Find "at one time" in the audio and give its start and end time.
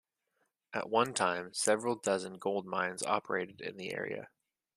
0.73-1.53